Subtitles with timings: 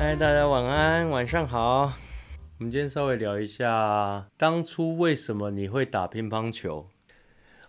[0.00, 1.92] 嗨，大家晚安，晚上好。
[2.58, 6.86] 我们今天稍微聊一下，当初为什么你会打乒乓球？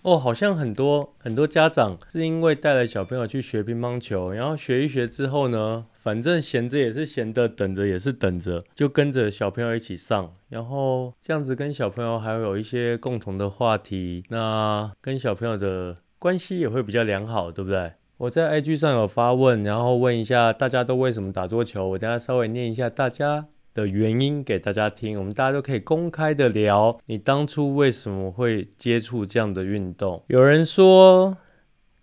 [0.03, 17.93] 哦，好像很多很多家长是因为带了小朋友去学乒乓球，然后学一学之后呢，反正闲着也是闲的，等着也是等着，就跟着小朋友一起上，然后这样子跟小朋友还会有一些共同的话题，那跟小朋友的关系也会比较良好，对不对？
[18.19, 26.99] 我在 IG 上有发问，然后问一下大家都为什么打桌球，我等下稍微念一下大家的原因给大家听，我们大家都可以公开的聊。
[27.05, 30.21] 你当初为什么会接触这样的运动？
[30.27, 31.37] 有人说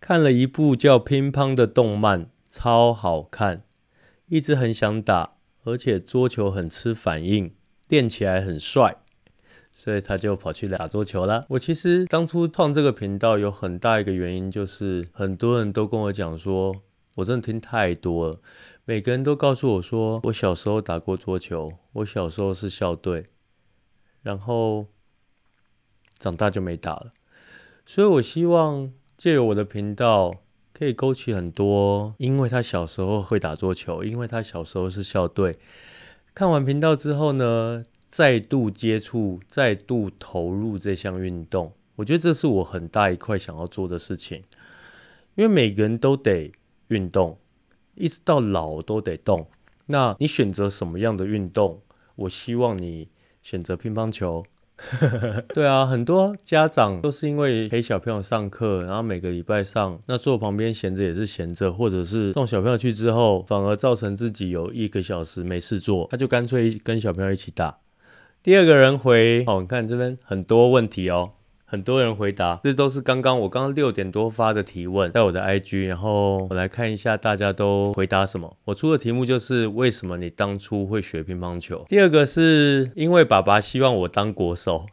[0.00, 3.64] 看了一部叫《乒乓》的动漫，超好看，
[4.28, 7.52] 一直很想打，而且桌球很吃反应，
[7.88, 8.96] 练起来很帅，
[9.78, 11.44] 所以他就跑去打桌球了。
[11.50, 16.74] 我其实当初创这个频道有很大一个原因，就是很多人都跟我讲说，
[17.16, 18.40] 我真的听太多了。
[18.86, 23.26] 每个人都告诉我说，我小时候打过桌球，我小时候是校队，
[24.22, 24.86] 然后
[26.18, 27.12] 长大就没打了。
[27.84, 30.36] 所以我希望借由我的频道，
[30.72, 35.58] 可以勾起很多，因为他小时候会打桌球，因为他小时候是校队。
[36.34, 37.84] 看完频道之后呢，
[38.16, 44.42] 再度接触，再度投入这项运动，我觉得这是我很大一块想要做的事情，
[45.34, 46.50] 因为每个人都得
[46.88, 47.36] 运动。
[47.94, 49.46] 一直到老都得动。
[49.84, 51.82] 那你选择什么样的运动？
[52.14, 53.10] 我希望你
[53.42, 54.46] 选择乒乓球。
[55.52, 67.78] 对啊，很多家长都是因为陪小朋友上课，然后每个礼拜上，那坐旁边闲着也是闲着，或者是送小朋友去之后，反而造成自己有一个小时没事做，他就干脆跟小朋友一起打。
[68.46, 71.32] 第二个人回，哦，你看这边很多问题哦。
[71.64, 78.56] 很多人回答，这都是刚刚我刚刚六点多发的提问，在我的 IG，然后我来看一下大家都回答什么。
[78.66, 81.84] 我出的题目就是为什么你当初会学乒乓球？
[81.88, 84.86] 第二个是因为爸爸希望我当国手，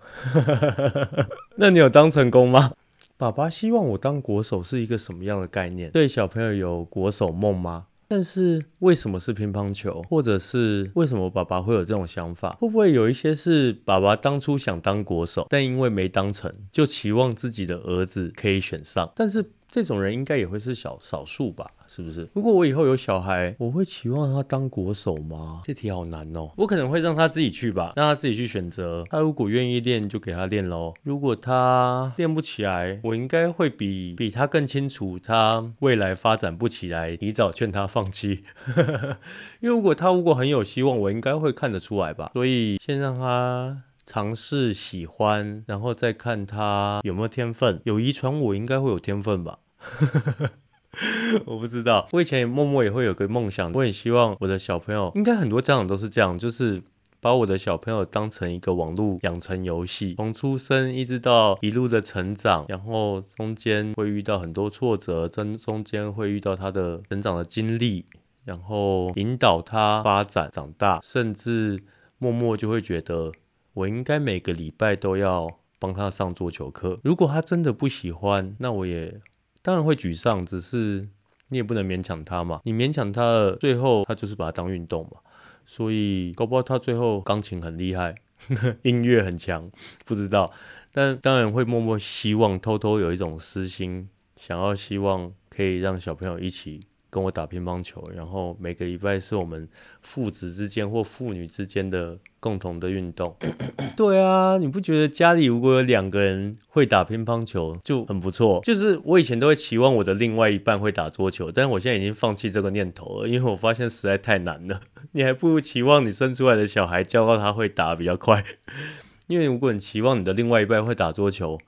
[1.57, 2.71] 那你有当成功吗？
[3.17, 5.91] 爸爸希望我当国手是一个什么样的概念？
[5.91, 7.85] 对小朋友有国手梦吗？
[8.13, 10.03] 但是为什么是乒乓球？
[10.07, 12.55] 或者是为什么爸爸会有这种想法？
[12.61, 19.11] 会不会有一些是爸爸当初想当国手，但因为没当成，就期望自己的儿子可以选上？
[19.15, 19.43] 但是。
[19.73, 22.27] 这种人应该也会是小少数吧，是不是？
[22.33, 25.61] 如果我以后有小孩，我会期望他当国手吗？
[25.63, 26.49] 这题好难哦。
[26.57, 29.03] 我可能会让他自己去吧，让他自己去选择。
[29.11, 30.95] 他如果愿意练，就给他练喽。
[31.03, 38.43] 如果他练不起来，我应该会比比他更清楚他未来发展不起来，提早劝他放弃。
[39.61, 42.31] 因为如果他如果很有希望，我应该会看得出来吧。
[42.33, 43.83] 所以先让他。
[44.05, 47.79] 尝试喜欢，然后再看他有没有天分。
[47.85, 49.59] 有遗传，我应该会有天分吧？
[51.45, 52.07] 我不知道。
[52.11, 56.81] 我以前默默也会有个梦想，我很希望我的小朋友，应该很多家长都是这样，就是
[57.19, 68.05] 把我的小朋友当成一个网络养成游戏，从出生一直到一路的成长，然后中间会遇到很多挫折，中中间会遇到他的成长的经历，
[68.45, 71.81] 然后引导他发展长大，甚至
[72.17, 73.31] 默默就会觉得。
[73.75, 75.49] 我应该每个礼拜都要
[75.79, 76.99] 帮他上桌球课。
[77.03, 79.19] 如果他真的不喜欢，那我也
[79.63, 80.45] 当然会沮丧。
[80.45, 81.09] 只是
[81.47, 82.61] 你也不能勉强他嘛。
[82.65, 85.17] 你勉强他了，最后他就是把它当运动嘛。
[85.65, 88.13] 所以搞不好他最后钢琴很厉害，
[88.83, 89.71] 音乐很强，
[90.05, 90.51] 不知道。
[90.91, 96.81] 但当然会默默希望，偷偷有一种私心，想要希望可以让小朋友一起。
[97.13, 99.69] 跟我打乒乓球，然后每个礼拜是我们
[100.01, 103.35] 父子之间或父女之间的共同的运动。
[103.95, 108.59] 对啊，你不觉得家里如果有两个人会打乒乓球就很不错？
[108.63, 114.81] 就是我以前都会期望我的另外一半会打桌球，但是我现在已经放弃这个念头了，因为我发现实在太难了。
[115.13, 118.43] 你还不如期望你生出来的小孩教到他会打比较快。
[119.27, 121.59] 因为如果你期望你的另外一半会打桌球，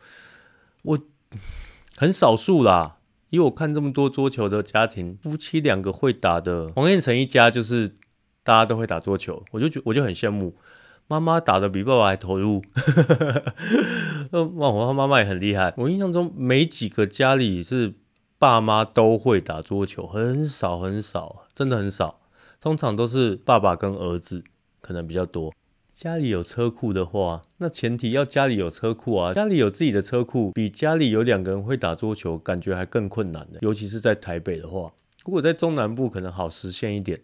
[0.81, 0.99] 我
[1.95, 2.94] 很少数啦。
[3.35, 7.89] 以我看这么多桌球的家庭，夫妻两个会打的，黄彦成一家就是
[8.43, 10.55] 大家都会打桌球，我就觉我就很羡慕，
[11.07, 12.63] 妈妈打得比爸爸还投入，
[14.31, 15.73] 哇，我妈妈也很厉害。
[15.77, 17.93] 我印象中没几个家里是
[18.39, 22.21] 爸妈都会打桌球，很少很少，真的很少，
[22.59, 24.43] 通常都是爸爸跟儿子
[24.81, 25.53] 可能比较多。
[25.95, 29.33] 家里有车库的话，那前提要家里有车库啊。
[29.33, 33.59] 家里有自己的车库，比家里有两个人会打桌球，感觉还更困难呢。
[33.61, 34.91] 尤其是在台北的话，
[35.23, 37.21] 如果在中南部可能好实现一点，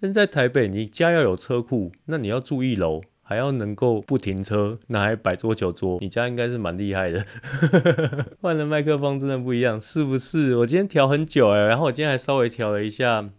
[0.00, 7.24] 但在台北，你家要有车库，那你要住一楼，还要能够不停车，那还摆桌球桌，你家应该是蛮厉害的。
[8.42, 10.56] 换了麦克风真的不一样，是不是？
[10.56, 13.30] 我今天调很久哎，然后我今天还稍微调了一下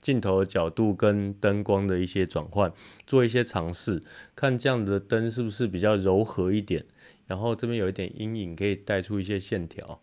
[0.00, 2.72] 镜头的角度跟灯光的一些转换，
[3.06, 4.02] 做一些尝试，
[4.36, 6.84] 看这样的灯是不是比较柔和一点，
[7.26, 10.00] 然后这边有一点阴影，可以带出一些线条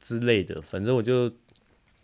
[0.00, 0.60] 之类的。
[0.62, 1.30] 反正我就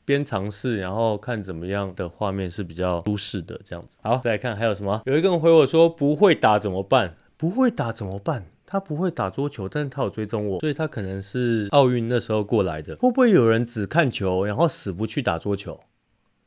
[0.04, 3.98] 边尝试，然后看怎么样的画面是比较舒适的这样子。
[4.02, 5.02] 好，再来看还有什么？
[5.06, 7.16] 有一个人回我说不会打怎么办？
[7.36, 8.46] 不会打怎么办？
[8.64, 12.96] 他不会打桌球，但是他有追踪我，所以他可能是奥运那时候过来的。
[12.96, 15.78] 会不会有人只看球，然后死不去打桌球？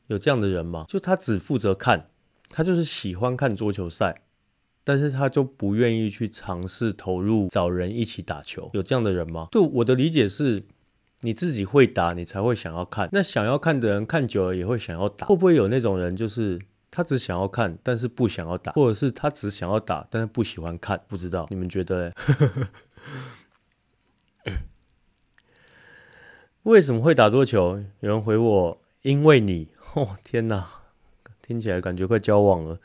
[0.08, 0.86] 有这样的人吗？
[0.88, 2.10] 就他只负责看，
[2.50, 4.22] 他就是喜欢看桌球赛，
[4.84, 8.70] 但是他就不愿意去尝试投入找人一起打球。
[8.74, 9.48] 有这样的人吗？
[9.52, 10.64] 对，我的理解是，
[11.22, 13.10] 你自己会打，你才会想要看。
[13.12, 15.26] 那想要看的人看久了也会想要打。
[15.26, 16.60] 会不会有那种人，就是
[16.92, 21.02] 他只想要看，但是不想要打，或者是他只想要打，但是不喜欢看？
[21.08, 22.14] 不知道，你们觉得？
[26.64, 27.84] 为什么会打桌球？
[28.02, 29.70] 有人回我，因为你。
[29.98, 30.68] 哦天哪，
[31.42, 32.78] 听起来感觉快交往了。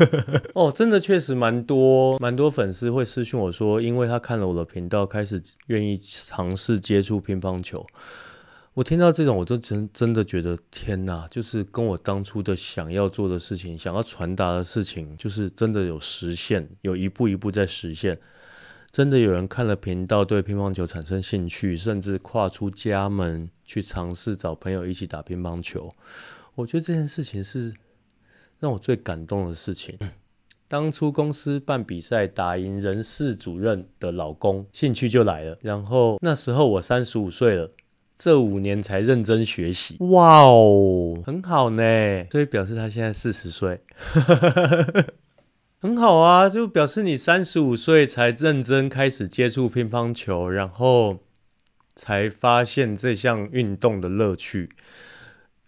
[0.52, 7.86] 哦，真的确实蛮多蛮多粉丝会私讯我说，因为他看了我的频道，开始愿意尝试接触乒乓球。
[8.74, 18.18] 我听到这种，我都真真的觉得天哪，就是跟我当初的想要做的事情，想要传达的事情，就是真的有实现，有一步一步在实现。
[18.92, 25.88] 真的有人看了频道，对乒乓球产生兴趣，甚至跨出家门去尝试找朋友一起打乒乓球。
[26.56, 27.72] 我觉得这件事情是
[28.58, 29.98] 让我最感动的事情。
[30.68, 35.58] 当初公司办比赛打赢人事主任的老公，兴趣就来了。
[35.62, 37.72] 然后那时候我三十五岁了，
[38.16, 39.96] 这五年才认真学习。
[39.98, 41.82] 哇哦，很好呢。
[42.30, 43.80] 所以表示他现在四十岁，
[45.82, 46.48] 很好啊。
[46.48, 51.18] 就表示你三十五岁才认真开始接触乒乓球，然后
[51.96, 54.70] 才发现这项运动的乐趣。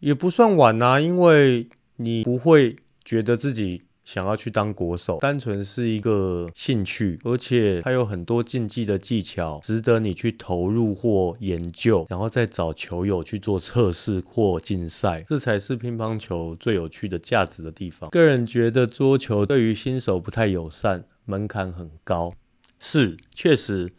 [0.02, 18.10] 也不算晚、啊，因为你不会觉得自己想要去当国手，单纯是一个兴趣，而且还有很多竞技的技巧值得你去投入或研究，然后再找球友去做测试或竞赛，这才是乒乓球最有趣的价值的地方。
[18.10, 22.34] 个人觉得桌球对于新手不太友善，门槛很高，
[22.80, 23.92] 是确实。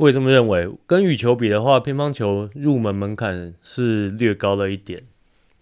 [0.00, 0.66] 我也这么认为。
[0.86, 5.02] 跟羽球比的话，乒乓球入门门槛是略高了一点。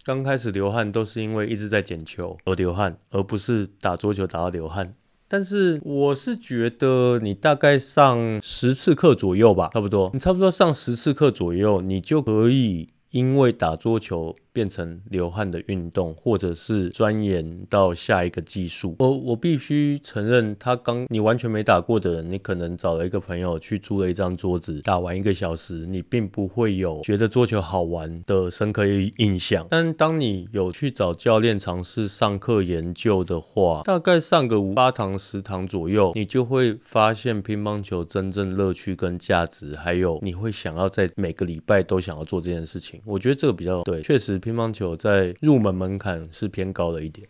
[0.05, 4.93] 刚开始流汗都是因为一直在捡球而流汗，而不是打桌球打到流汗。
[5.27, 10.09] 但是我是觉得你大概上十次课左右吧，差不多。
[10.13, 12.87] 你差不多上十次课左右，你就可以。
[13.11, 28.85] 因为打桌球变成流汗的运动，或者是钻研到下一个技术，我我必须承认，他刚你完全没打过的人，你可能找了一个朋友去租了一张桌子，打完一个小时，你并不会有觉得桌球好玩的深刻
[29.17, 29.67] 印象。
[29.69, 43.01] 但当你有去找教练尝试上课研究的话，大概上个五八堂十堂左右，你就会发现乒乓球真正乐趣跟价值，还有你会想要在每个礼拜都想要做这件事情。
[43.05, 47.27] 我觉得这个比较对，确实乒乓球在入门门槛是偏高了一点。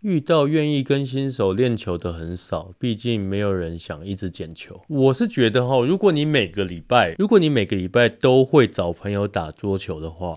[0.00, 4.80] 遇到愿意跟新手练球的很少，毕竟没有人想一直捡球。
[4.88, 10.36] 我是觉得哈，如果你每个礼拜，如果你每个礼拜都会找朋友打桌球的话，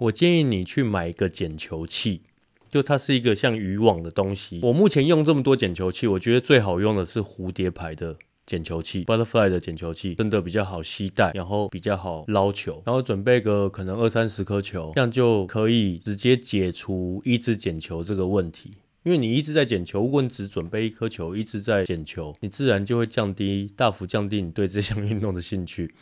[0.00, 2.20] 我建议你去买一个捡球器，
[2.68, 4.60] 就它是一个像渔网的东西。
[4.62, 8.16] 我目前用这么多捡球器，我觉得最好用的是蝴蝶牌的。
[8.48, 18.72] 捡球器，Butterfly 的捡球器真的比较好携带，然后比较好捞球，然后准备个可能二三十颗球，这样就可以直接解除一直捡球这个问题。
[19.04, 25.94] 因为你一直在捡球，如果你只准备一颗球，一直在捡球，你自然就会降低，大幅降低你对这项运动的兴趣。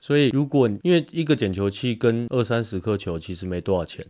[0.00, 4.06] 所以，如果因为一个捡球器跟二三十颗球其实没多少钱，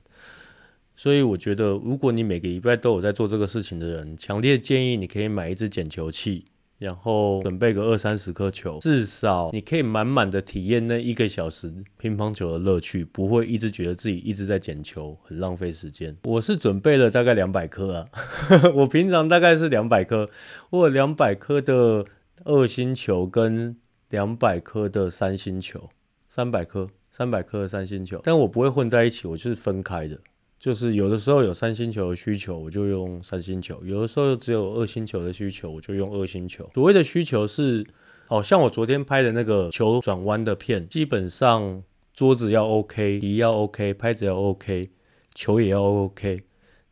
[0.96, 6.44] 所以我觉得，如果你每个礼拜都有在做这个事情的人，强烈建议你可以买一支捡球器。
[6.80, 16.16] 然后准备个二三十颗球，至少你可以满满的体验那一个小时乒乓球的乐趣，不会一直觉得自己一直在捡球，很浪费时间。
[16.24, 18.08] 我是准备了大概两百颗啊，
[18.74, 20.30] 我平常大概是两百颗，
[20.70, 22.06] 我有两百颗的
[22.44, 23.76] 二星球跟
[24.08, 25.90] 两百颗的三星球，
[26.30, 30.18] 三百颗，三百颗的三星球，但我不会混在一起，我就是分开的。
[30.60, 36.68] 就是有的时候有三星球的需求，我就用三星球；有的时候只有二星球的需求，我就用二星球。
[36.74, 37.86] 所谓的需求是，
[38.26, 44.90] 好像我昨天拍的那个球转弯的片，基本上桌子要 OK，底要 OK，拍子要 OK，
[45.34, 46.42] 球也要 OK，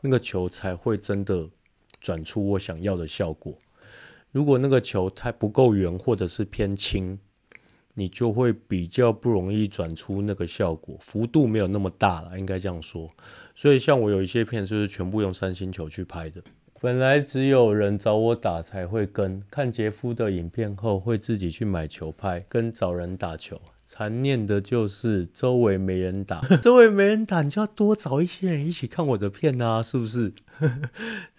[0.00, 1.50] 那个球才会真的
[2.00, 3.52] 转出我想要的效果。
[4.32, 7.18] 如果那个球太不够圆或者是偏轻，
[7.98, 13.10] 你就会比较不容易转出那个效果，幅度没有那么大了，应该这样说。
[13.56, 16.40] 所以像我有一些片就是全部用三星球去拍的。
[16.80, 23.60] 本来只有人找我打才会跟，看杰夫的影片后会自己去买球拍，跟找人打球。
[23.84, 30.32] 残念的就是周围没人打， 周围没人打，你就要多找一些人一起看我的片啊，是不是？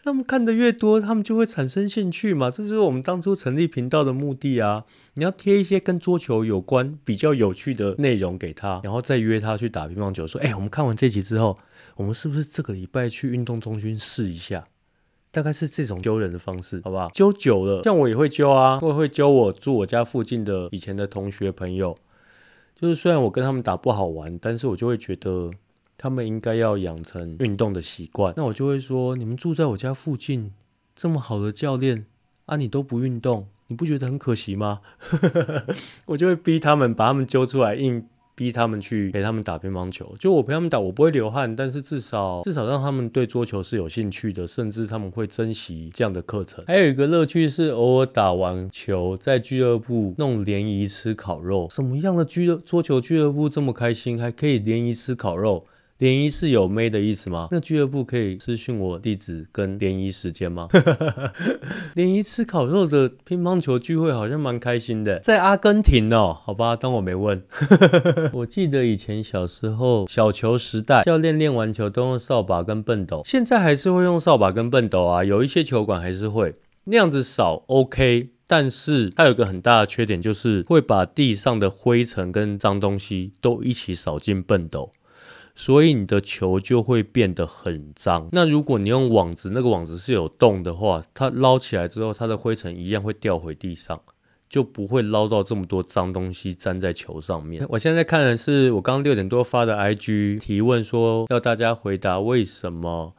[0.03, 4.85] 他们看的越多，他们就会产生兴趣嘛，这就是我们当初成立频道的目的啊。
[5.15, 10.25] 你要贴一些跟桌球有关、比较有趣的内容给他，然后再约他去打乒乓球。
[10.25, 11.57] 说，哎，我们看完这集之后，
[11.95, 14.63] 我们是不是这个礼拜去运动中心试一下？
[15.31, 17.09] 大概是这种揪人的方式，好不好？
[17.09, 21.95] 揪久了，像我也会揪啊，我也会揪我住我家附近的以前的同学朋友。
[22.73, 25.51] 就是虽然我跟他们打不好玩，但是我就会觉得
[25.99, 28.33] 他们应该要养成运动的习惯。
[28.35, 30.53] 那我就会说，你们住在我家附近，
[30.95, 32.05] 这么好的教练
[32.45, 34.79] 啊，你都不运动，你不觉得很可惜吗？
[36.07, 38.07] 我就会逼他们，把他们揪出来硬。
[38.39, 46.63] 逼他们去陪他们打乒乓球，就我陪他们打，我不会流汗，但是至少至少让他们对桌球是有兴趣的，甚至他们会珍惜这样的课程。
[46.65, 51.67] 还有一个乐趣是偶尔打完球，在俱乐部弄联谊吃烤肉。
[51.69, 55.65] 什么样的俱乐桌球俱乐部这么开心，还可以联谊吃烤肉？
[55.99, 57.49] 联谊是有妹的意思吗？
[57.51, 60.69] 那俱乐部可以私讯我地址跟联谊时间吗？
[61.93, 67.43] 联谊吃烤肉的乒乓球聚会好像蛮开心的，在阿根廷哦，好吧，当我没问。
[68.31, 84.93] 我记得以前小时候小球时代，教练练完球都用扫把跟畚斗，现在还是会用扫把跟畚斗啊，有一些球馆还是会那样子扫，OK，但是它有个很大的缺点，就是会把地上的灰尘跟脏东西都一起扫进畚斗。
[85.55, 88.29] 所以你的球就会变得很脏。
[88.31, 94.01] 那如果你用网子，那个网子是有洞的话，它捞起来之后，它的灰尘一样会掉回地上，
[94.47, 97.65] 就不会捞到这么多脏东西粘在球上面。
[97.69, 103.15] 我现在看的是我刚刚六点多发的 IG 提问，说要大家回答为什么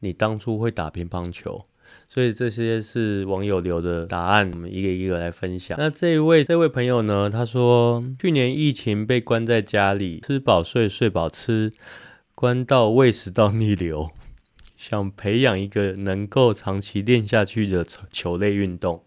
[0.00, 1.64] 你当初会打乒乓球。
[2.12, 5.78] 所以这些是网友留的答案，我们一个一个来分享。
[5.80, 7.30] 那这一位这位朋友呢？
[7.30, 11.70] 他说，去年疫情被关在家里，吃饱睡，睡饱吃，
[12.34, 14.10] 关到胃食道逆流，
[14.76, 19.04] 想培养一个能够长期练下去的球类运动。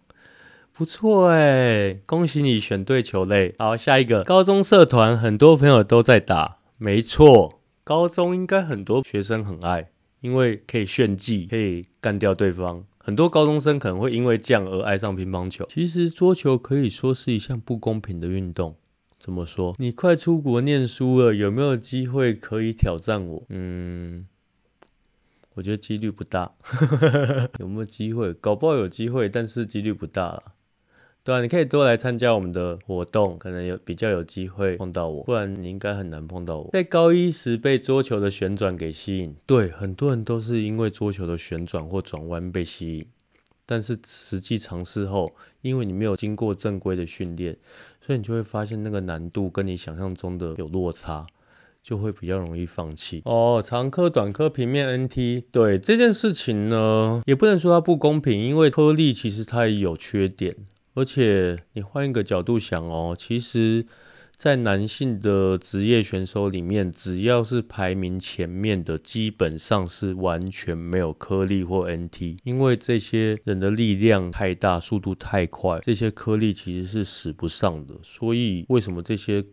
[0.74, 3.54] 不错哎，恭喜你选对球类。
[3.60, 9.90] 好，下一个，高中社团很多朋友都在打，没错，高中应该很多学生很爱。
[10.22, 12.84] 因为可以炫技，可以干掉对方。
[13.06, 15.64] 很多高中生可能会因为这样而爱上乒乓球。
[15.70, 18.78] 其实桌球可以说是一项不公平的运动。
[19.20, 19.76] 怎么说？
[19.78, 23.44] 你快出国念书了，有没有机会可以挑战我？
[23.50, 24.26] 嗯，
[25.54, 26.56] 我觉得几率不大。
[27.60, 28.34] 有没有机会？
[28.34, 30.42] 搞不好有机会，但是几率不大。
[31.26, 36.70] 对啊，你可以多来参加我们的活动，可能有比较有机会碰到我，不然你应该很难碰到我。
[36.72, 43.08] 在高一时被桌球的旋转给吸引，对，很多人都是因为桌球的旋转或转弯被吸引，
[43.66, 47.58] 但是实际尝试后，因为你没有经过正规的训练，
[48.00, 51.26] 所以你就会发现那个难度跟你想象中的有落差，
[51.82, 53.24] 就会比较容易放弃。
[53.26, 60.56] 哦，长颗、短颗、平面 NT，对，这件事情呢，也不能说它不公平，因为颗粒其实它也有缺点。
[60.96, 63.86] 而且你换一个角度想哦，其实，
[64.38, 77.96] 在男性的职业选手里面，只要是排名前面的，基本上是完全没有颗粒或 NT，因为这些人的力量太大，速度太快，这些颗粒其实是使不上的。
[78.02, 79.44] 所以为什么这些？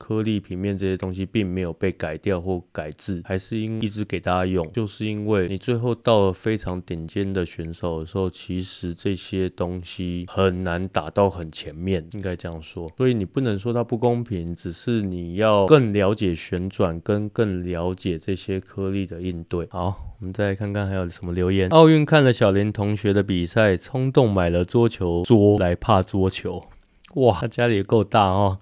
[0.00, 12.90] 颗粒平面这些东西并没有被改掉或改制，还是因一直给大家用，就是因为你最后到了非常顶尖的选手的时候，其实这些东西很难打到很前面，应该这样说。
[12.96, 19.68] 所以你不能说它不公平，只是你要更了解旋转，跟更了解这些颗粒的应对。
[19.70, 21.68] 好，我们再来看看还有什么留言。
[21.68, 26.64] 奥运看了小林同学的比赛，冲动买了桌球桌来怕桌球。
[27.16, 28.60] 哇，家里也够大哦。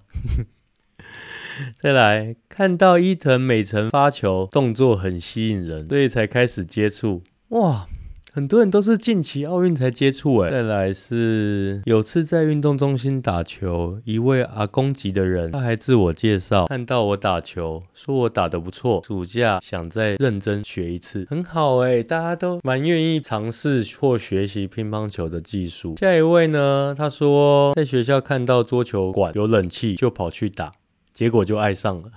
[1.81, 7.21] 再来看到伊藤美诚发球动作很吸引人，所以才开始接触。
[7.49, 7.87] 哇，
[8.31, 10.51] 很多人都是近期奥运才接触哎。
[10.51, 25.95] 再来是有次在运动中心打球，一位阿公级的人，他还自我介绍，看到我打球，说我打得不错，暑假想再认真学一次，很好哎，大家都蛮愿意尝试或学习乒乓球的技术。
[25.97, 30.71] 下一位呢，他说在学校看到桌球馆有冷气，就跑去打。
[31.19, 32.09] 结果就爱上了，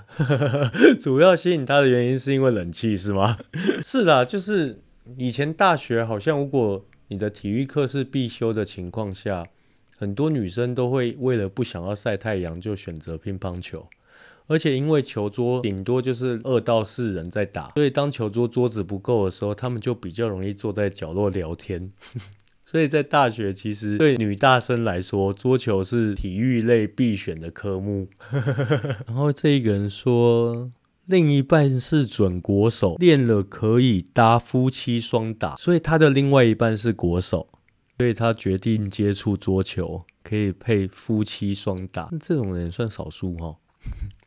[1.03, 3.37] 主要吸引他的原因是因为冷气是吗？
[3.85, 4.81] 是的，就是
[5.19, 9.45] 以前大学好像如果你的体育课是必修的情况下，
[9.99, 13.89] 很多女生都会为了不想要晒太阳，就选择乒乓球。
[14.47, 21.91] 而且因为球桌顶多就是二到四人在打，所以当球桌桌子不够的时候，他们就比较容易坐在角落聊天。
[22.73, 28.09] 所以在大学，其实对女大生来说，桌球是体育类必选的科目。
[29.07, 30.71] 然后这一个人说，
[31.05, 37.47] 另一半是准国手，练了可以搭夫妻双打，所以他的另外一半是国手，
[37.99, 42.11] 所以他决定接触桌球，可以配夫妻双打。
[42.19, 43.55] 这种人算少数哈。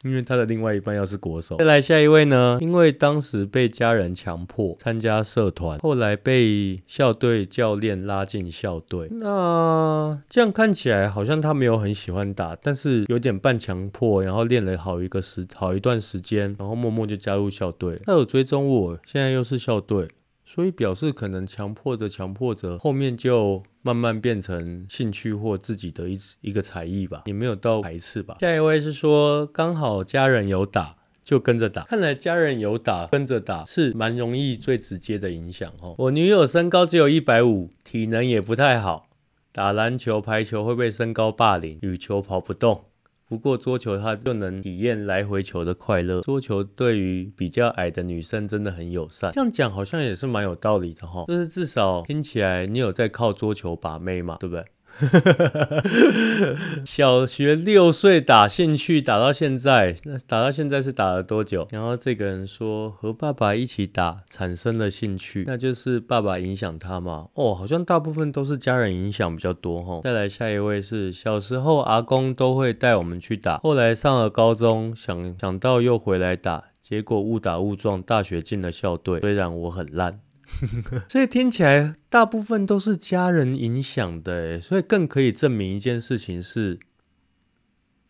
[0.05, 1.55] 因为他的另外一半要是国手。
[1.57, 2.59] 再来下一位呢？
[2.61, 9.09] 因为当时被家人强迫参加社团，后来被校队教练拉进校队。
[9.09, 17.99] 那这样看起来好像他没有很喜欢打，但是有点半强迫，然后练了好一个时好一段时间，然后默默就加入校队。
[18.05, 20.07] 他有追踪我，现在又是校队。
[20.55, 28.37] 所以表示可能强迫着强迫着，后面就慢慢变成兴趣或自己的一一个才艺吧，也没有到排斥吧。
[28.39, 30.95] 下一位是说刚好家人有打
[31.25, 35.93] 就跟着打，看来家人有打跟着打是蛮容易最直接的影响哦。
[35.97, 39.09] 我女友身高只有一百五，体能也不太好，
[39.51, 42.85] 打篮球排球会被身高霸凌，羽球跑不动。
[43.27, 46.21] 不过桌球它就能体验来回球的快乐。
[46.21, 49.31] 桌球对于比较矮的女生真的很友善。
[49.31, 51.25] 这样讲好像也是蛮有道理的哈。
[51.27, 54.63] 就是至少听起来你有在靠桌球把妹嘛，对不对？
[56.85, 61.67] 小学六岁打兴趣打到现在，那打到现在是打了多久？
[61.71, 67.27] 然后这个人说和爸爸一起打产生了兴趣，那就是爸爸影响他嘛？
[67.33, 70.01] 哦，好像大部分都是家人影响比较多哈。
[70.03, 80.19] 再来下一位是小时候阿公都会带我们去打，后来上了高中想想到又回来打，结果误打误撞大学进了校队，虽然我很烂。
[81.09, 86.79] 所以听起来大部分都是家人影响的，所以更可以证明一件事情是，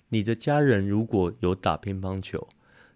[0.09, 2.47] 你的家人如果有打乒乓球，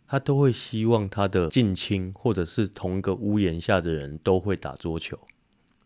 [0.07, 5.17] 他都会希望他的近亲或者是同一个屋檐下的人都会打桌球，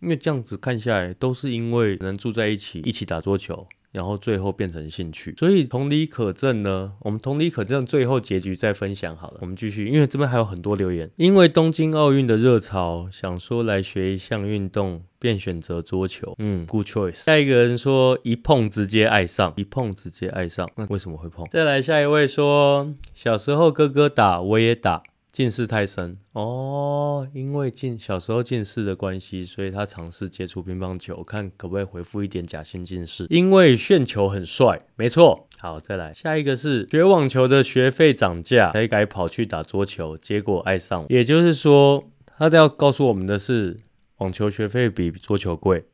[0.01, 3.67] 因为这样子看下来都是因为能住在一起，一起打桌球。
[3.93, 6.93] 然后最后变成兴趣，所以同理可证呢。
[7.01, 9.37] 我们同理可证，最后结局再分享好了。
[9.41, 11.09] 我们继续，因为这边还有很多留言。
[11.15, 16.33] 因为东京奥运的热潮，想说来学一项运动，便选择桌球。
[16.39, 17.23] 嗯，good choice。
[17.23, 21.45] 下一个人说一碰直接爱上，一碰直接爱上，那为什么会碰？
[21.51, 25.03] 再来下一位说，小时候哥哥打，我也打。
[25.33, 33.25] 近视太深哦，因为近小时候近视的关系，所以他尝试接触乒乓球，看可不可以恢复一点假性近视。
[33.31, 35.47] 因为炫球很帅，没错。
[35.57, 41.03] 好，再来下一个是学网球的学费涨价，才改跑去打桌球，结果爱上。
[41.09, 42.03] 也就是说，
[42.37, 43.75] 他都要告诉我们的是，
[44.17, 45.85] 网球学费比桌球贵。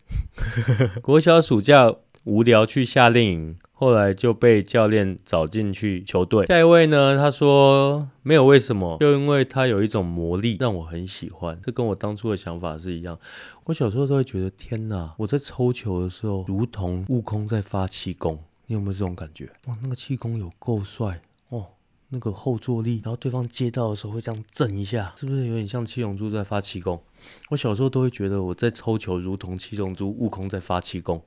[1.02, 3.58] 国小暑假无聊去夏令营。
[3.72, 6.46] 后来就被教练找进去球队。
[6.48, 7.16] 下一位呢？
[7.16, 11.58] 他说没有为什么，就因为他有一种魔力让我很喜欢。
[11.64, 13.18] 这跟我当初的想法是一样。
[13.64, 18.38] 我小时候都会觉得天哪，我在抽球的时候如同悟空在发气功。
[18.66, 19.50] 你有没有这种感觉？
[19.68, 21.68] 哇，那个气功有够帅哦，
[22.10, 27.02] 那个后坐力，然后对方接到的时候会这样震一下，是不是有点像七龙珠在发气功？
[27.50, 31.24] 我小时候都会觉得我在抽球如同七龙珠悟空在发气功。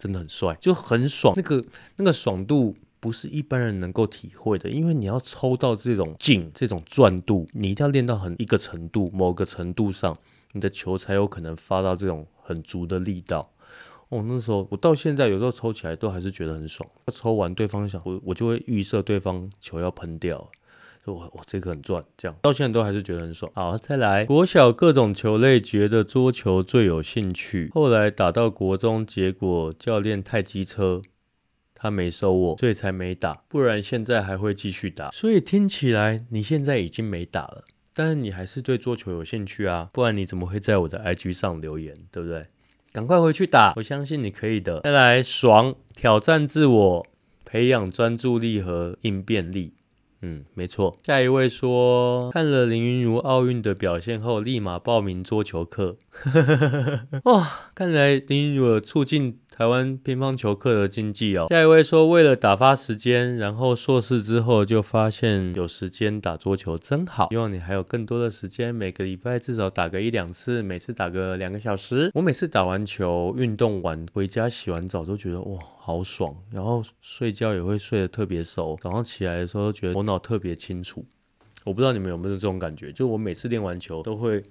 [0.00, 1.34] 真的很帅，就很爽。
[1.36, 1.62] 那个
[1.96, 10.16] 那个爽度不是一般人能够体会的，因为你要抽到这种劲、这种转度，你一定要练到很一个程度、某个程度上，
[10.52, 13.52] 你的球才有可能发到这种很足的力道。
[14.08, 16.88] 哦，那时候我到现在有时候抽起来都还是觉得很爽。
[17.12, 20.50] 抽完对方想我，我就会预设对方球要喷掉。
[21.04, 23.50] 说我我这个很赚，这样到现在都还是觉得很爽。
[23.54, 27.70] 好，再来国小各种球类，觉得桌球最有兴趣。
[27.72, 31.00] 后来打到国中，结果教练太机车，
[31.74, 33.42] 他没收我，所以才没打。
[33.48, 35.10] 不然现在还会继续打。
[35.10, 39.88] 所以听起来你现在已经没打了，但是你还是对桌球有兴趣啊？
[39.94, 42.44] 不然你怎么会在我的 IG 上留言，对不对？
[42.92, 44.80] 赶快回去打，我相信你可以的。
[44.80, 47.06] 再来爽，挑战自我，
[47.44, 49.72] 培养专注力和应变力。
[50.22, 50.98] 嗯，没错。
[51.02, 55.96] 下一位说，看了林昀儒奥运的表现后，立马报名桌球课。
[57.24, 61.48] 哇，看来林昀儒的促进台湾乒乓球课的经济哦。
[61.50, 67.28] 下一位说，为了打发时间，然后硕士之后就发现有时间打桌球真好。
[67.28, 72.10] 希望你还有更多的时间，每个礼拜至少打个一两次，每次打个两个小时。
[72.14, 76.34] 我每次打完球，运动完回家洗完澡都觉得哇，好爽。
[76.50, 81.04] 然后睡觉也会睡得特别熟，早上起来的时候觉得头脑特别清楚。
[81.66, 84.42] 我不知道你们有没有这种感觉，就我每次练完球都会。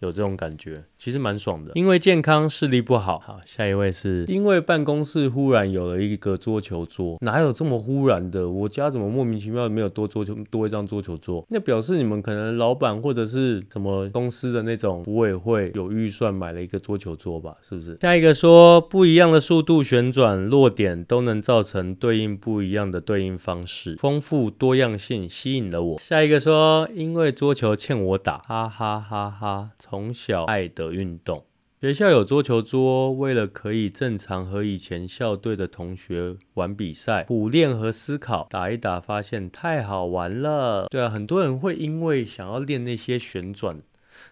[0.00, 1.72] 有这种感觉，其实蛮爽的。
[1.74, 3.18] 因为健康视力不好。
[3.18, 8.48] 好，下一位是因为办公室忽然有了一个桌球桌，哪有这么忽然的？
[8.48, 11.44] 我家怎么莫名其妙没有多桌球多一张桌球桌？
[11.50, 17.56] 那表示你们可能老板或者是什么公司的那种组委会有预算买了一个桌球桌吧？
[17.60, 17.98] 是不是？
[18.00, 25.98] 下一个说不一样的速度旋转落点都能造成对应不一样的对应方式，丰富多样性吸引了我。
[26.00, 29.70] 下一个说因为桌球欠我打，哈哈哈哈。
[29.90, 31.44] 从小爱的运动，
[31.80, 40.86] 学校有桌球桌，为了可以正常和以前校队的同学玩比赛、补练和思考，打一打发现太好玩了。
[40.88, 43.82] 对啊，很多人会因为想要练那些旋转，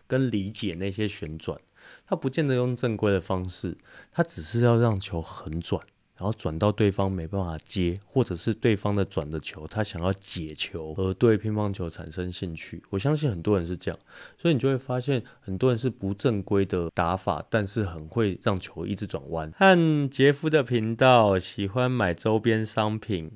[0.07, 1.59] 跟理解那些旋转，
[2.07, 3.79] 他不见得用正规的方式，
[4.13, 5.83] 他只是要让球横转。
[6.19, 12.83] 然后转到对方没办法接，或者是对方的转的球，他想要解球而对乒乓球产生兴趣。
[12.91, 13.99] 我相信很多人是这样，
[14.37, 19.53] 所以你就会发现很多人是不正规的打法，但是很会让球一直转弯。
[19.57, 23.31] 和杰夫的频道喜欢买周边商品，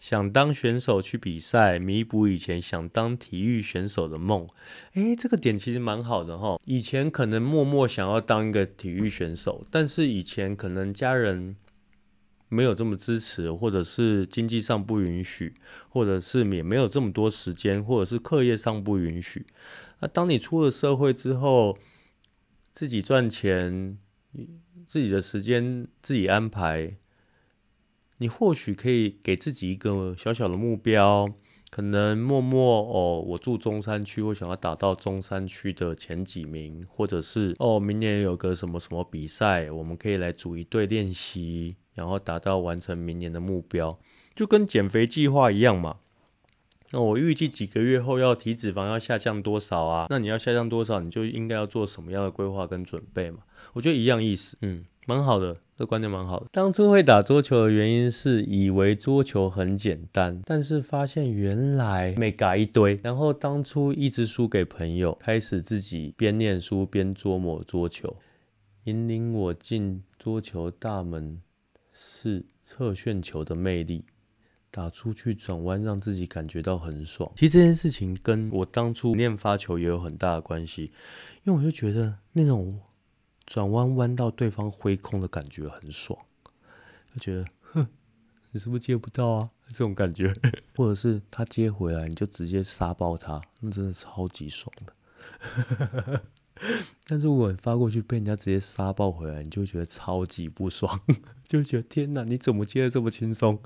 [0.00, 4.48] 想当选手去比赛，弥补以前想当体育选手的梦。
[4.94, 6.58] 诶，这个点其实蛮好的哈。
[6.64, 11.54] 以前可能默默想要当一个体育选手，但是以前可能家人。
[12.48, 15.54] 没有这么支持，或者是经济上不允许，
[15.88, 19.46] 或者是也没有这么多时间，或者是课业上不允许。
[20.00, 21.78] 那当你出了社会之后，
[22.72, 23.98] 自己赚钱，
[24.86, 26.96] 自己的时间自己安排，
[28.18, 31.28] 你或许可以给自己一个小小的目标，
[31.70, 41.76] 可能默默哦，我住中山区，我想要打到中山区的前几名，或者是哦，明年有个什么什么比赛，我们可以来组一队练习。
[41.96, 43.98] 然后达到完成明年的目标，
[44.36, 45.96] 就跟减肥计划一样嘛。
[46.92, 50.06] 那我预计几个月后要体脂肪要下降多少啊？
[50.08, 53.38] 那你要下降多少，你就应该要做什么样的规划跟准备嘛？
[53.72, 56.46] 我觉得一样意思，嗯，蛮好的，这观念蛮好的。
[56.52, 63.00] 当初会打桌球的原因是以为桌球很简单，但是发现原来没嘎一堆。
[63.02, 68.16] 然后当初一直输给朋友，开始自己边念书边琢磨桌球，
[68.84, 71.42] 引领我进桌球大门。
[72.18, 74.02] 是侧旋球的魅力，
[74.70, 77.30] 打出去转弯，让自己感觉到很爽。
[77.36, 80.90] 其实这件事情跟我当初练发球也有很大的关系，
[81.44, 82.80] 因为我就觉得那种
[83.44, 86.18] 转弯弯到对方挥空的感觉很爽，
[87.12, 87.86] 就觉得哼，
[88.50, 89.50] 你是不是接不到啊？
[89.68, 90.34] 这种感觉，
[90.74, 96.22] 或者是他接回来，你就直接杀爆他，那真的超级爽的。
[97.08, 101.00] 但是如果发过去被人家直接杀爆回来，你就觉得超级不爽，
[101.46, 103.60] 就觉得天哪，你怎么接的这么轻松？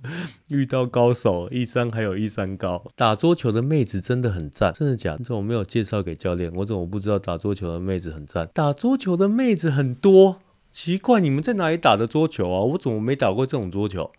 [0.49, 2.85] 遇到高手一山还有一山高。
[2.95, 5.19] 打桌球的妹子真的很赞，真的假的？
[5.21, 6.53] 你怎么没有介绍给教练？
[6.57, 8.47] 我怎么不知道打桌球的妹子很赞？
[8.53, 12.61] 打桌球的妹子很多，奇怪，你们在哪里打的桌球啊？
[12.61, 14.13] 我怎么没打过这种桌球？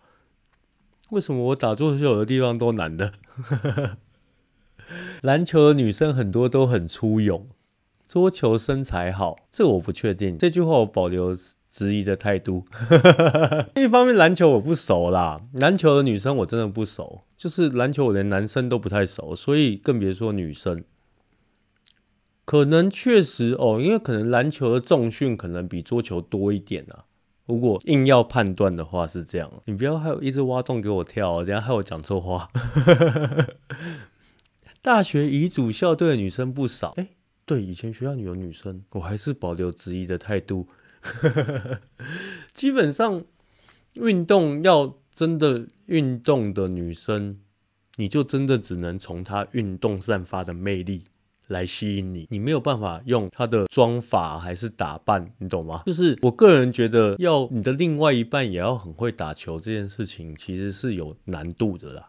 [1.10, 3.12] 为什么我打桌球的地方都男的？
[5.22, 7.46] 篮球的女生很多都很粗勇。
[8.12, 10.36] 桌球身材好，这我不确定。
[10.36, 11.34] 这句话我保留
[11.70, 12.62] 质疑的态度。
[13.74, 17.22] 另 一方面，篮球我不熟啦，篮球的女生我真的不熟。
[17.38, 20.84] 就是篮球我连男生都不太熟，所以更别说女生。
[22.44, 27.06] 可能确实哦，因为可能篮球的重训可能比桌球多一点啊。
[27.46, 32.50] 如果硬要判断的话是这样，你不要还有一直挖洞给我跳哦，等下害我讲错话。
[34.82, 37.08] 大学乙组校队的女生不少，欸
[37.52, 40.66] 对，以前学校里有女生，我还是保留质疑的态度。
[42.54, 43.22] 基本上，
[43.92, 47.40] 运动要真的运动的女生，
[47.96, 51.04] 你就真的只能从她运动散发的魅力
[51.48, 55.82] 来吸引你，你没有办法用她的妆法还是打扮，你懂吗？
[55.84, 62.08] 就是我个人觉得，要你的另外一半也要很会打球这件事情，其实是有难度的啦。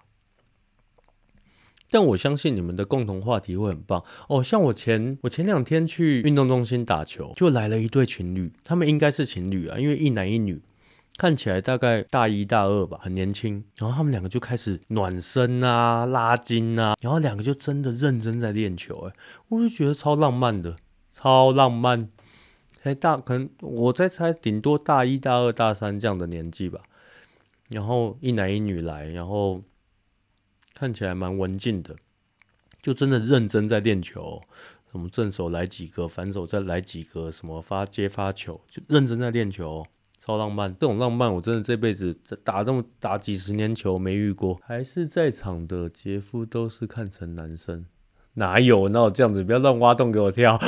[1.93, 4.43] 但我相信你们的共同话题会很棒哦。
[4.43, 10.59] 像我前我前两天去运动中心打球，就来了一对情侣，他们应该是情侣啊，因为一男一女，
[11.17, 13.63] 看起来大概大一大二吧，很年轻。
[13.75, 19.13] 然后他们两个就开始暖身啊、拉筋啊，然后两个就真的认真在练球，哎，
[19.49, 20.75] 我就觉得超浪漫的，
[21.11, 22.09] 超浪漫。
[22.81, 26.81] 才大，可能我在猜，顶多大一大二大三这样的年纪吧。
[27.69, 29.61] 然后一男一女来，然后。
[30.73, 31.95] 看起来蛮文静的，
[32.81, 34.41] 就真的认真在练球。
[34.91, 39.83] 什么正手来几个，反手再来几个，什么发接发球，就认真在练球，
[40.19, 40.71] 超浪漫。
[40.79, 44.59] 这种浪漫，我真的这辈子打这么打几十年球没遇过。
[44.63, 47.87] 还是在场的杰夫都是看成男生，
[48.35, 48.87] 哪有？
[48.89, 49.43] 哪有这样子？
[49.43, 50.59] 不要乱挖洞给我跳。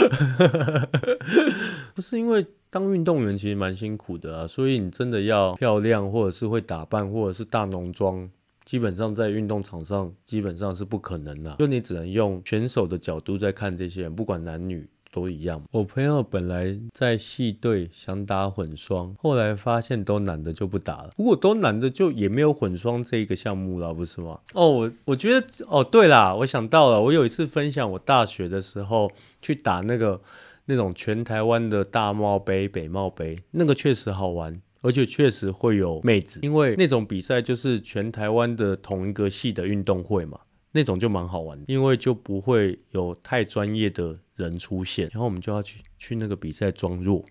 [1.94, 8.28] 不是因为当运动员其实蛮辛苦的啊，所以你真的要漂亮，或者是会打扮，或者是大浓妆，
[8.65, 11.56] 基本上在运动场上基本上是不可能的。
[11.60, 14.86] 就你只能用选手的角度在看这些人，不管男女。
[15.15, 15.63] 都一样。
[15.71, 21.12] 我朋友本来在系队想打混双，后来发现都男的就不打了。
[21.15, 24.38] 如果都男的，就也没有混双这一个项目了，不是吗？
[24.54, 29.10] 哦，我我觉得哦，对啦，我想到了，我有一次分享我大学的时候
[29.41, 30.19] 去打那个
[30.65, 40.39] 那种全台湾的大帽杯、北帽杯，那个确实好玩，而且确实会有妹子，因为那种比赛就是全台湾的同一个系的运动会嘛。
[40.74, 47.24] 那种就蛮好玩的，因为就不会有太专业的人出现，然后我们就要去去那个比赛装弱，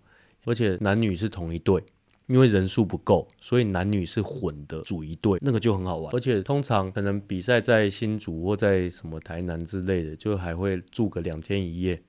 [0.46, 1.84] 而且男女是同一队，
[2.28, 6.14] 因为人数不够，所以男女是混的组一队，那个就很好玩。
[6.14, 12.02] 而且通常可能比赛在新竹或在什么台南之类的，就还会住个两天一夜，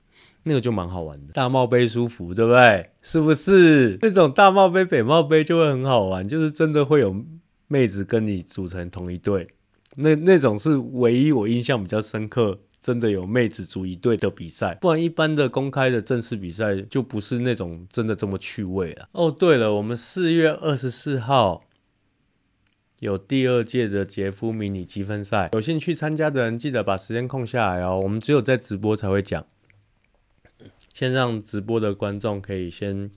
[0.45, 1.33] 那个就蛮好玩的。
[1.33, 2.89] 大帽杯舒服，对不对？
[3.01, 3.99] 是不是？
[4.01, 7.25] 那种大帽杯、北帽杯就会很好玩，就是真的会有
[7.67, 9.49] 妹子跟你组成同一队。
[9.97, 19.07] 那那种是唯一我印象比较深刻，真的有妹子组一队的比赛，不然一般的公开的正式比赛就不是那种真的这么趣味了。
[19.13, 21.63] 哦，对了，我们四月二十四号
[22.99, 27.99] 有第二届的杰夫迷你积分赛，有兴趣参加的人记得把时间空下来哦。
[28.03, 29.45] 我们只有在直播才会讲，
[30.95, 33.11] 先让直播的观众可以先。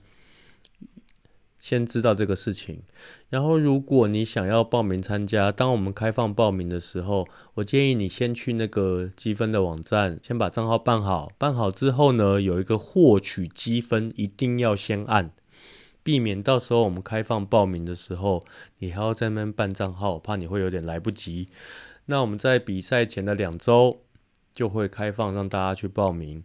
[1.61, 2.83] 先知道这个事情，
[3.27, 11.29] 然后如果你想要报名参加，当我们开放报名的时候，我建议你先去那个积分的网站，先把账号办好。
[11.37, 15.33] 办好之后呢，有一个获取积分，一定要先按，
[16.01, 18.45] 避免到时候我们开放报名的时候，
[18.77, 21.49] 你还要在那边办账号，怕你会有点来不及。
[22.05, 24.03] 那我们在比赛前的两周
[24.59, 26.43] 就会开放让大家去报名。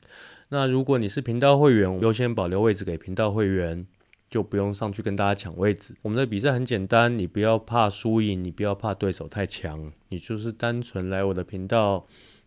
[0.50, 3.86] 那如果你是频道会员，优先保留位置给频道会员。
[4.30, 5.94] 就不用上去跟大家抢位置。
[6.02, 12.04] 我们的比赛很简单，你不要怕输赢，你不要怕对手太强，你就是单纯来我的频道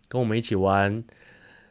[0.09, 1.01] 跟我们一起玩。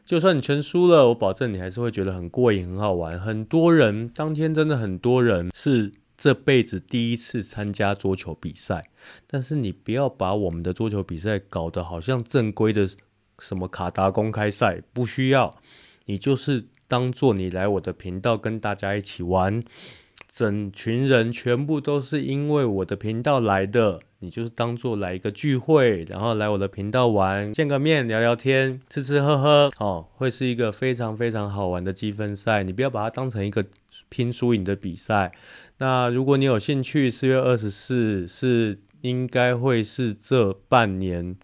[0.06, 3.20] 就算你全输了，我保证你还是会觉得很过瘾、很好玩。
[3.20, 8.88] 很多人当天真的很多人是这辈子第一次参加桌球比赛，
[9.26, 12.88] 但是你不要把我们的桌球比赛搞得好像正规的
[13.38, 15.54] 什么卡达公开赛，不需要，
[16.06, 19.62] 你就是当做你来我的频道跟大家一起玩。
[20.28, 32.62] 整群人全部都是因为我的频道来的，你就是当做来一个聚会，然后来我的频道玩，见个面，聊聊天，吃吃喝喝，哦，会是一个非常非常好玩的积分赛。
[32.64, 33.64] 你不要把它当成一个
[34.10, 35.32] 拼输赢的比赛。
[35.78, 41.34] 那如果你有兴趣，四月二十四是应该会是这半年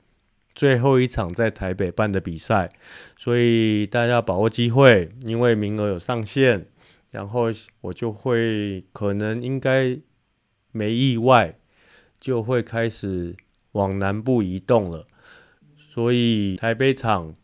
[0.54, 2.68] 最后一场在台北办的比赛，
[3.16, 6.66] 所以大家把握机会，因为名额有上限。
[7.10, 7.48] 然后
[7.82, 9.98] 我就会可能应该
[10.70, 11.58] 没意外，
[12.18, 13.36] 就会开始
[13.72, 15.06] 往南部移动了。
[15.92, 17.34] 所以台北场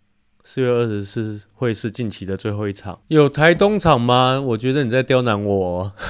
[0.42, 3.02] 四月二十四会是近期的最后一场。
[3.08, 4.40] 有台东场吗？
[4.40, 5.92] 我觉得你在刁难我。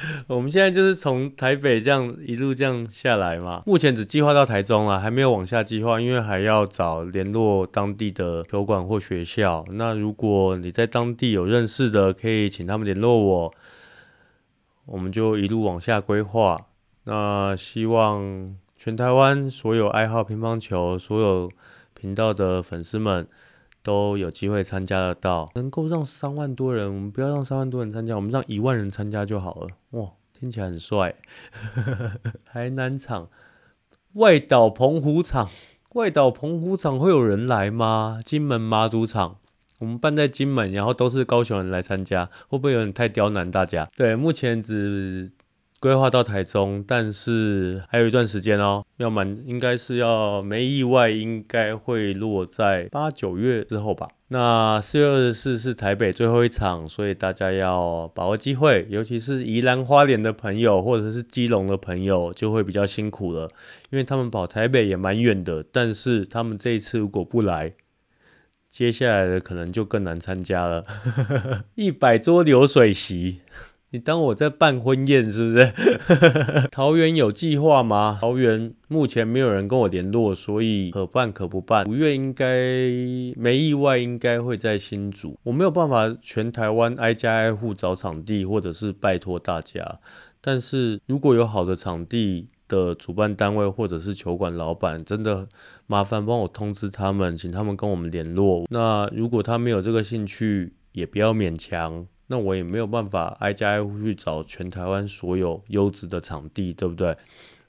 [0.28, 9.64] 我们现在就是从台北这样一路这样下来嘛，目前只计划到台中啊，还没有往下计划，因为还要找联络当地的球馆或学校。
[9.72, 13.54] 那如果你在当地有认识的，可以请他们联络我，
[14.86, 16.56] 我们就一路往下规划。
[17.04, 21.50] 那希望全台湾所有爱好乒乓球、所有
[21.98, 23.26] 频道的粉丝们
[23.88, 29.68] 都有机会参加得到，能够让三万多人，我们不要让三万多人参加，我们让一万人参加就好了。
[29.92, 30.10] 哇！
[30.38, 31.14] 听起来很帅，
[32.44, 33.30] 台南场、
[34.12, 35.48] 外岛澎湖场、
[35.94, 38.20] 外岛澎湖场会有人来吗？
[38.22, 39.36] 金门马祖场，
[39.78, 43.88] 我们办在金门，然后都是高雄人来参加，会不会有点太刁难大家？
[43.96, 45.30] 对，目前只
[45.80, 54.08] 规划到台中，但是还有一段时间哦，要满应该是要没意外，应该会落在八九月之后吧。
[54.30, 63.48] 那四月二十四是台北最后一场，所以大家要把握机会，尤其是宜兰花莲的朋友，或者是基隆的朋友，就会比较辛苦了，
[63.90, 65.64] 因为他们跑台北也蛮远的。
[65.70, 67.74] 但是他们这一次如果不来，
[68.68, 70.84] 接下来的可能就更难参加了。
[71.76, 73.40] 一百桌流水席。
[73.90, 75.72] 你当我在办婚宴是不是？
[76.70, 78.18] 桃园有计划吗？
[78.20, 81.86] 桃园目前没有人跟我联络，所以可办可不办。
[81.86, 82.46] 五月应该
[83.36, 85.38] 没意外，应该会在新竹。
[85.44, 89.98] 我没有办法全台湾挨家挨户找场地，或者是拜托大家。
[90.42, 95.48] 但是如果有好的场地，的主办单位或者是球馆老板，真的
[95.86, 98.66] 麻烦帮我通知他们，请他们跟我们联络。
[98.68, 102.06] 那如果他没有这个兴趣，也不要勉强。
[102.28, 107.16] 那我也没有办法挨家挨户去找全台湾所有优质的场地，对不对？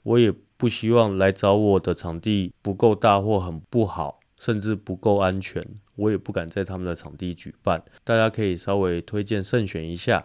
[0.04, 7.82] 我也不希望来找我的场地不够大或很不好，甚至不够安全，我也不敢在他们的场地举办。
[8.04, 10.24] 大家可以稍微推荐慎选一下。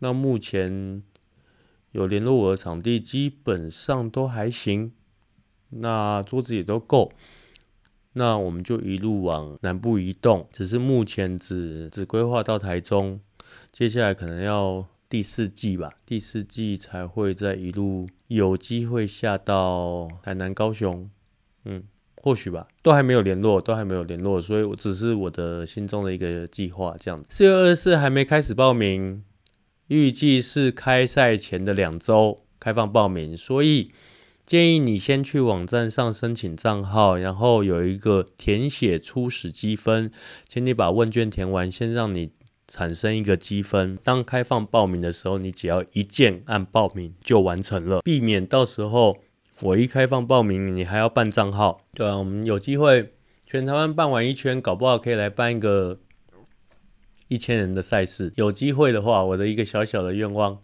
[0.00, 1.02] 那目前。
[1.92, 4.92] 有联络我的场地，基本上都还行，
[5.70, 7.10] 那桌子也都够，
[8.12, 10.46] 那我们就一路往南部移动。
[10.52, 13.18] 只是目前只只规划到台中，
[13.76, 21.10] 接下来可能要第四季吧，第四季才会再一路有机会下到台南、高雄，
[21.66, 21.82] 嗯，
[22.14, 27.22] 或许吧，都还没有联络，都还没有联络，所以我只是我的心中的一个计划这样。
[27.28, 29.22] 四月二十四还没开始报名。
[29.88, 33.92] 预计是开赛前的两周开放报名，所以
[34.46, 40.10] 建议你先去网站上申请账号，然后有一个填写初始积分，
[40.48, 42.30] 请你把问卷填完，先让你
[42.68, 43.98] 产生一个积分。
[44.02, 49.18] 当开放报名的时候，你只要一键按报名就完成了，避免到时候
[49.60, 51.80] 我一开放报名，你还要办账号。
[51.94, 53.14] 对啊，我们有机会
[53.46, 56.00] 全台湾办完一圈，搞不好可以来办一个。
[57.28, 60.60] 一千人的赛事，有机会的话，我的一个小小的愿望，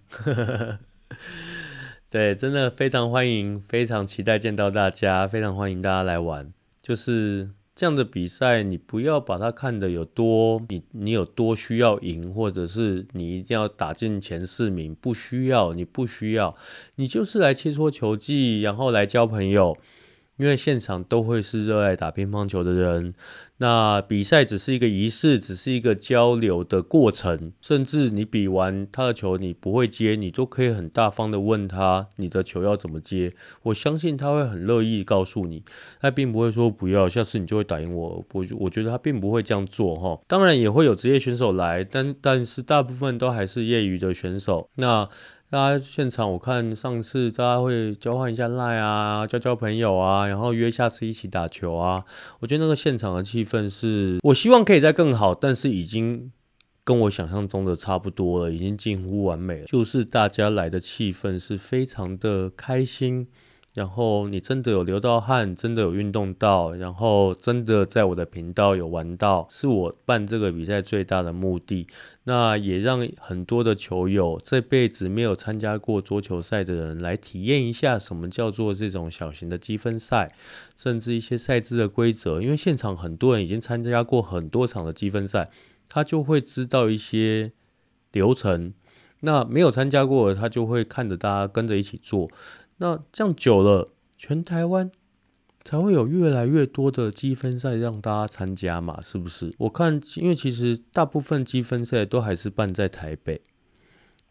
[2.09, 6.53] 对，真的非常欢迎，非常期待见到大家，非常欢迎大家来玩。
[6.81, 16.57] 就是这样的比赛，你不要把它看得有多，你你有多需要赢，或者是你一定要打进前四名，不需要，你不需要，
[16.97, 19.77] 你就是来切磋球技，然后来交朋友。
[20.39, 23.15] 因为现场都会是热爱打乒乓球的人，
[23.63, 27.53] 那比赛只是一个仪式，只是一个交流的过程。
[27.61, 33.33] 甚至你比完他的球，你不会接，你都可以很大方的问他你的球要怎么接。
[33.63, 35.63] 我相信他会很乐意告诉你，
[36.01, 38.25] 他并不会说不要，下次你就会打赢我。
[38.33, 40.21] 我我觉得他并不会这样做哈。
[40.27, 44.69] 当然也会有职业选手来，但但是大部分都还是业余的选手。
[44.75, 45.09] 那。
[45.53, 52.03] 大家现场，我看上次大家会交换一下赖啊，交交朋友啊，然后约下次一起打球啊。
[52.41, 56.33] 我觉得那个现场的气氛是，我希望可以再更好，但是已经
[56.85, 59.67] 跟我想象中的差不多了，已经近乎完美了。
[59.67, 63.29] 就是大家来的气氛是非常的开心。
[63.73, 71.87] 然后你真的有流到汗，真的有运动到，然后真的在我的频道有玩到，是我办这个比赛最大的目的。
[72.25, 80.31] 那也让很多的球友这辈子没有参加过桌球赛的人来体验一下什么叫做这种小型的积分赛，
[80.77, 82.43] 甚至一些赛制的规则。
[82.43, 85.51] 因为现场很多人已经参加过很多场的积分赛，
[85.89, 87.53] 他就会知道一些
[88.13, 88.75] 流程。
[89.25, 92.29] 那没有参加过，他就会看着大家跟着一起做。
[92.83, 94.91] 那这样久了，全台湾
[95.63, 99.55] 才会有越来越多的积分赛让大家参加嘛，是不是？
[99.59, 103.41] 我看，因为其实大部分积分赛都还是办在台北。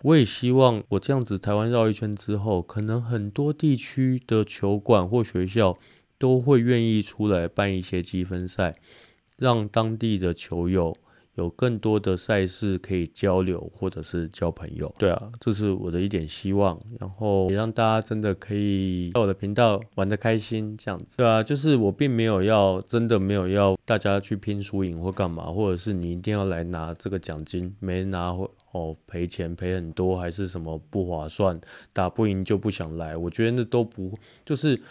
[0.01, 5.77] 我也希望我这样子台湾绕一圈之后，可能很多地区的球馆或学校
[6.17, 8.75] 都会愿意出来办一些积分赛，
[9.37, 10.93] 让当地的球友。
[11.35, 14.93] 有更多的赛事可以交流，或者是交朋友。
[14.97, 21.17] 对啊，这是我的一点希望，然后也让大家真的可以在我的频道玩得开心，这样子。
[21.17, 31.59] 对啊，就是我并没有要，真的没有要大家去拼输赢或干嘛，或者是你一定要来拿这个奖金，没拿或哦赔钱赔很多，还是什么不划算，
[31.93, 33.15] 打不赢就不想来。
[33.15, 34.11] 我觉得那都不
[34.45, 34.81] 就是。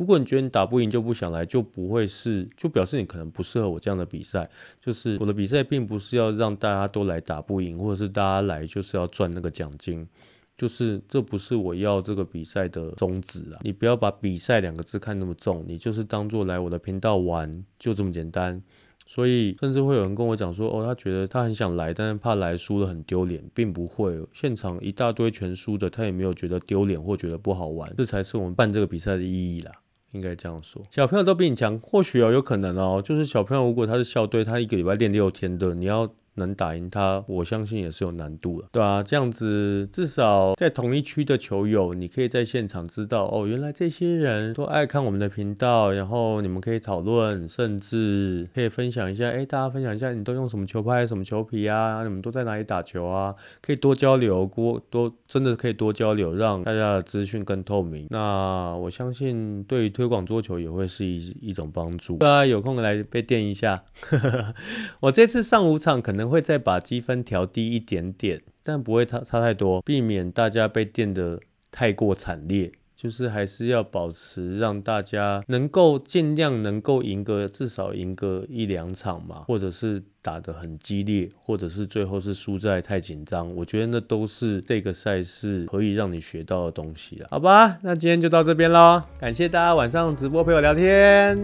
[0.00, 4.48] 如果你觉得你打不赢就不想来，就不会是，就表示你可能不适合我这样的比赛。
[4.80, 10.08] 就是我的比赛并不是要让大家都来打不赢，或者是大家来就是要赚那个奖金，
[10.56, 13.60] 就是这不是我要这个比赛的宗旨啊。
[13.60, 18.62] 你不要把比赛两个字看那么重，你就是当做来我的频道玩，就这么简单。
[19.06, 24.18] 所以甚至会有人跟我讲说，哦，他觉得他很想来，但是怕来输了很丢脸，并不会。
[24.32, 29.72] 现场一大堆全输的，他也没有觉得丢脸或觉得不好玩，这才是我们办这个比赛的意义啦。
[30.12, 36.10] 应该这样说，小朋友都比你强，或许哦，有可能哦，就是小朋友如果他是校队，他一个礼拜练六天的，你要。
[36.40, 52.02] 能打赢他，我相信也是有难度的，对啊，这样子至少在同一区的球友，你可以在现场知道哦，原来这些人都爱看我们的频道，然后你们可以讨论，甚至可以分享一下，哎，大家分享一下你都用什么球拍、什么球皮啊？
[52.04, 53.34] 你们都在哪里打球啊？
[53.60, 58.06] 可以多交流，多多真的可以多交流，让大家的资讯更透明。
[58.10, 62.16] 那我相信对于推广桌球也会是一一种帮助。
[62.16, 63.82] 大家有空来被电一下，
[65.00, 66.29] 我这次上五场可能。
[66.30, 72.72] 会再把积分调低一点点，但不会差差太多，避免大家被电得太过惨烈。
[72.96, 87.28] 就是还是要保持让大家能够尽量能够赢个至少赢个一两场嘛，或者是打得很激烈，或者是最后是输在太紧张，我觉得那都是这个赛事可以让你学到的东西了。
[87.30, 91.34] 好吧，那今天就到这边喽，感谢大家晚上直播陪我聊天。